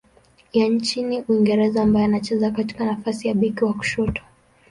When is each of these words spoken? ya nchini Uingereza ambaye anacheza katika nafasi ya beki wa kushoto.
ya 0.53 0.67
nchini 0.67 1.21
Uingereza 1.27 1.81
ambaye 1.81 2.05
anacheza 2.05 2.51
katika 2.51 2.85
nafasi 2.85 3.27
ya 3.27 3.33
beki 3.33 3.63
wa 3.65 3.73
kushoto. 3.73 4.21